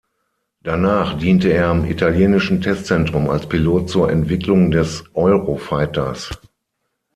[0.63, 6.31] Danach diente er am italienischen Testzentrum als Pilot zur Entwicklung des Eurofighters.